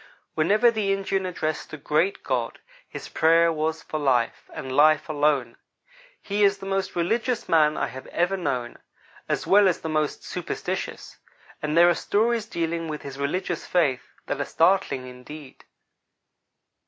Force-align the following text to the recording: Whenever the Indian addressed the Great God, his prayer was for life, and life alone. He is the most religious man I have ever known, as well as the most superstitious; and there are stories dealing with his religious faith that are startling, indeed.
Whenever 0.33 0.71
the 0.71 0.91
Indian 0.91 1.27
addressed 1.27 1.69
the 1.69 1.77
Great 1.77 2.23
God, 2.23 2.57
his 2.89 3.07
prayer 3.07 3.53
was 3.53 3.83
for 3.83 3.99
life, 3.99 4.49
and 4.51 4.75
life 4.75 5.07
alone. 5.07 5.57
He 6.19 6.43
is 6.43 6.57
the 6.57 6.65
most 6.65 6.95
religious 6.95 7.47
man 7.47 7.77
I 7.77 7.85
have 7.85 8.07
ever 8.07 8.35
known, 8.35 8.79
as 9.29 9.45
well 9.45 9.67
as 9.67 9.81
the 9.81 9.89
most 9.89 10.23
superstitious; 10.23 11.19
and 11.61 11.77
there 11.77 11.87
are 11.87 11.93
stories 11.93 12.47
dealing 12.47 12.87
with 12.87 13.03
his 13.03 13.19
religious 13.19 13.67
faith 13.67 14.09
that 14.25 14.41
are 14.41 14.45
startling, 14.45 15.05
indeed. 15.05 15.65